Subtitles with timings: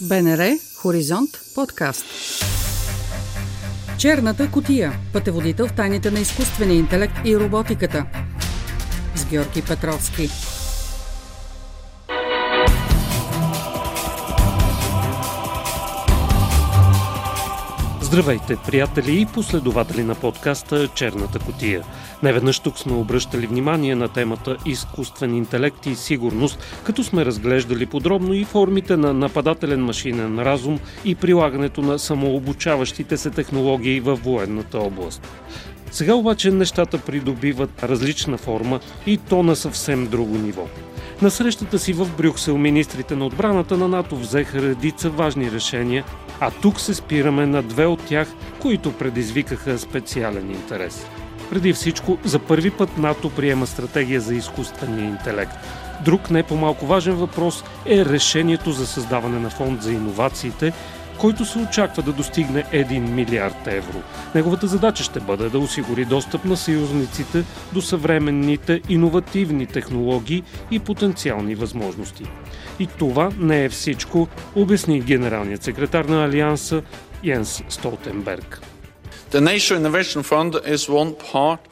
[0.00, 2.04] БНР Хоризонт подкаст.
[3.98, 4.92] Черната котия.
[5.12, 8.06] Пътеводител в тайните на изкуствения интелект и роботиката.
[9.14, 10.28] С Георги Петровски.
[18.08, 21.82] Здравейте, приятели и последователи на подкаста Черната котия.
[22.22, 28.34] Неведнъж тук сме обръщали внимание на темата изкуствен интелект и сигурност, като сме разглеждали подробно
[28.34, 35.28] и формите на нападателен машинен разум и прилагането на самообучаващите се технологии във военната област.
[35.90, 40.66] Сега обаче нещата придобиват различна форма и то на съвсем друго ниво.
[41.22, 46.04] На срещата си в Брюксел министрите на отбраната на НАТО взеха редица важни решения,
[46.40, 48.28] а тук се спираме на две от тях,
[48.60, 51.06] които предизвикаха специален интерес.
[51.50, 55.52] Преди всичко, за първи път НАТО приема стратегия за изкуствения интелект.
[56.04, 60.72] Друг не по-малко важен въпрос е решението за създаване на фонд за иновациите,
[61.18, 63.98] който се очаква да достигне 1 милиард евро.
[64.34, 71.54] Неговата задача ще бъде да осигури достъп на съюзниците до съвременните иновативни технологии и потенциални
[71.54, 72.24] възможности.
[72.78, 76.82] И това не е всичко, обясни генералният секретар на Алианса
[77.24, 78.60] Йенс Столтенберг.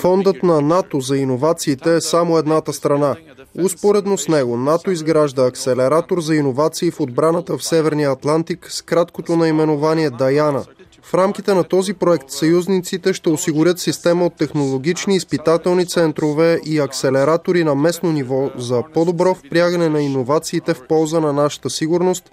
[0.00, 3.16] Фондът на НАТО за иновациите е само едната страна.
[3.54, 9.36] Успоредно с него НАТО изгражда акселератор за иновации в отбраната в Северния Атлантик с краткото
[9.36, 10.64] наименование Даяна.
[11.02, 17.64] В рамките на този проект съюзниците ще осигурят система от технологични изпитателни центрове и акселератори
[17.64, 22.30] на местно ниво за по-добро впрягане на иновациите в полза на нашата сигурност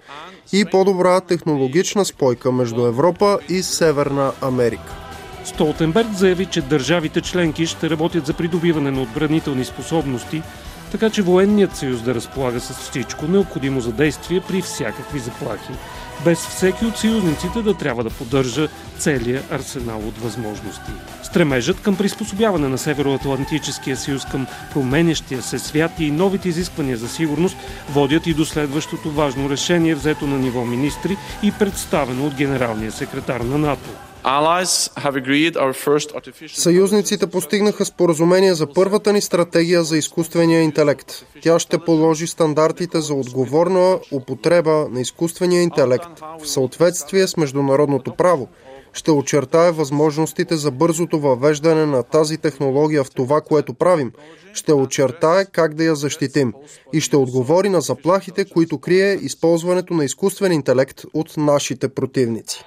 [0.52, 4.94] и по-добра технологична спойка между Европа и Северна Америка.
[5.44, 10.42] Столтенберг заяви, че държавите членки ще работят за придобиване на отбранителни способности,
[10.92, 15.72] така че военният съюз да разполага с всичко необходимо за действие при всякакви заплахи,
[16.24, 20.90] без всеки от съюзниците да трябва да поддържа целия арсенал от възможности.
[21.22, 27.56] Стремежът към приспособяване на Североатлантическия съюз към променящия се свят и новите изисквания за сигурност
[27.90, 33.40] водят и до следващото важно решение, взето на ниво министри и представено от генералния секретар
[33.40, 33.90] на НАТО.
[36.48, 41.26] Съюзниците постигнаха споразумение за първата ни стратегия за изкуствения интелект.
[41.42, 48.48] Тя ще положи стандартите за отговорна употреба на изкуствения интелект в съответствие с международното право.
[48.92, 54.12] Ще очертае възможностите за бързото въвеждане на тази технология в това, което правим.
[54.52, 56.52] Ще очертае как да я защитим
[56.92, 62.64] и ще отговори на заплахите, които крие използването на изкуствен интелект от нашите противници.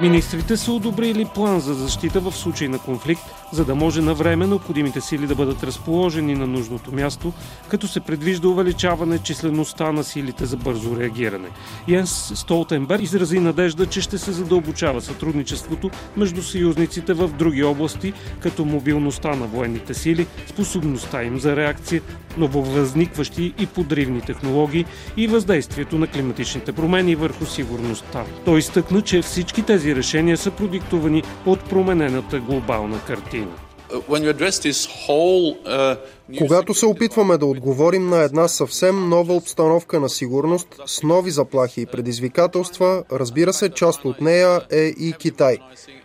[0.00, 4.46] Министрите са одобрили план за защита в случай на конфликт, за да може на време
[4.46, 7.32] необходимите сили да бъдат разположени на нужното място,
[7.68, 11.48] като се предвижда увеличаване числеността на силите за бързо реагиране.
[11.88, 18.64] Йенс Столтенберг изрази надежда, че ще се задълбочава сътрудничеството между съюзниците в други области, като
[18.64, 22.02] мобилността на военните сили, способността им за реакция,
[22.36, 24.84] нововъзникващи и подривни технологии
[25.16, 28.24] и въздействието на климатичните промени върху сигурността.
[28.44, 33.52] Той изтъкна, че всички тези тези решения са продиктувани от променената глобална картина.
[33.90, 35.96] Uh,
[36.38, 41.80] Когато се опитваме да отговорим на една съвсем нова обстановка на сигурност с нови заплахи
[41.80, 45.58] и предизвикателства, разбира се, част от нея е и Китай.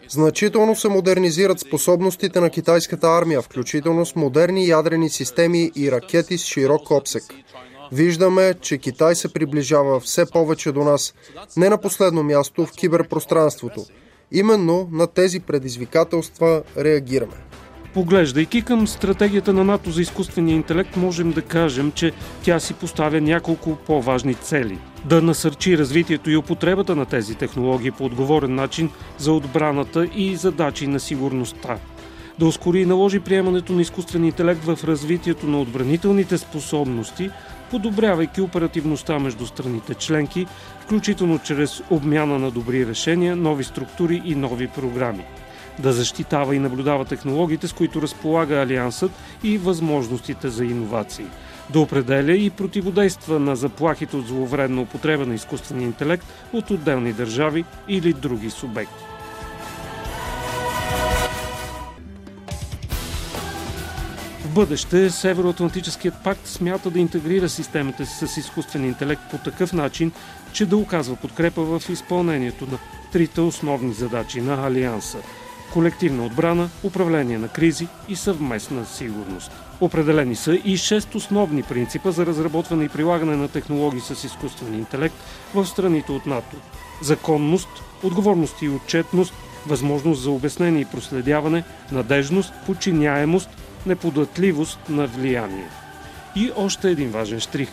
[0.09, 6.46] Значително се модернизират способностите на китайската армия, включително с модерни ядрени системи и ракети с
[6.46, 7.24] широк обсек.
[7.91, 11.13] Виждаме, че Китай се приближава все повече до нас,
[11.57, 13.85] не на последно място в киберпространството.
[14.31, 17.34] Именно на тези предизвикателства реагираме.
[17.94, 22.12] Поглеждайки към стратегията на НАТО за изкуствения интелект, можем да кажем, че
[22.44, 24.79] тя си поставя няколко по-важни цели.
[25.06, 30.88] Да насърчи развитието и употребата на тези технологии по отговорен начин за отбраната и задачи
[30.88, 31.78] на сигурността.
[32.40, 37.30] Да ускори и наложи приемането на изкуствен интелект в развитието на отбранителните способности,
[37.72, 40.47] подобрявайки оперативността между страните членки,
[40.79, 45.23] включително чрез обмяна на добри решения, нови структури и нови програми.
[45.79, 49.11] Да защитава и наблюдава технологиите, с които разполага Алиансът
[49.44, 51.26] и възможностите за иновации.
[51.70, 57.66] Да определя и противодейства на заплахите от зловредна употреба на изкуствения интелект от отделни държави
[57.88, 59.03] или други субекти.
[64.52, 70.12] Бъдеще Североатлантическият пакт смята да интегрира системата си с изкуствен интелект по такъв начин,
[70.53, 72.78] че да оказва подкрепа в изпълнението на
[73.12, 75.18] трите основни задачи на Алианса
[75.74, 79.52] колективна отбрана, управление на кризи и съвместна сигурност.
[79.82, 85.16] Определени са и шест основни принципа за разработване и прилагане на технологии с изкуствен интелект
[85.53, 86.56] в страните от НАТО.
[87.02, 87.70] Законност,
[88.03, 89.34] отговорност и отчетност,
[89.68, 93.50] възможност за обяснение и проследяване, надежност, подчиняемост,
[93.85, 95.69] неподатливост на влияние.
[96.35, 97.69] И още един важен штрих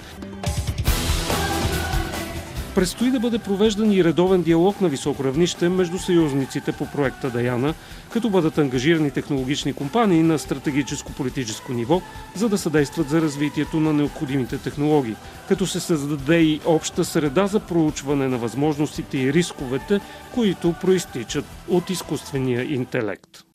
[2.79, 7.75] Предстои да бъде провеждан и редовен диалог на високо равнище между съюзниците по проекта Даяна,
[8.13, 12.03] като бъдат ангажирани технологични компании на стратегическо политическо ниво,
[12.35, 15.17] за да съдействат за развитието на необходимите технологии,
[15.49, 20.01] като се създаде и обща среда за проучване на възможностите и рисковете,
[20.35, 23.48] които проистичат от изкуствения интелект.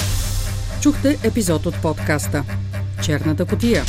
[0.84, 2.44] Чухте епизод от подкаста
[3.04, 3.84] Черната котия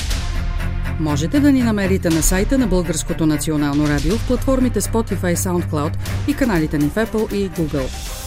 [1.00, 5.92] Можете да ни намерите на сайта на Българското национално радио в платформите Spotify, SoundCloud
[6.28, 8.23] и каналите ни в Apple и Google.